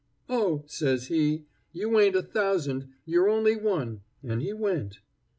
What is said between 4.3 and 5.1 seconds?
he went.